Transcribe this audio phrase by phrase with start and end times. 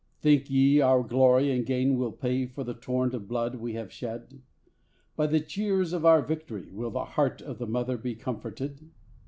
[0.19, 3.91] Think ye our glory and gain will pay for the torrent of blood we have
[3.93, 4.41] shed?
[5.15, 8.89] By the cheers of our Victory will the heart of the mother be comforted?